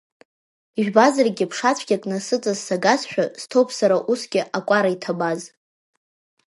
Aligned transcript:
Ижәбазаргьы 0.79 1.45
ԥша 1.51 1.71
цәгьак 1.77 2.03
насыҵас 2.09 2.59
сагазшәа, 2.67 3.25
сҭоуп 3.41 3.69
сара 3.79 3.97
усгьы 4.11 4.41
акәара 4.57 4.89
иҭабаз. 4.95 5.41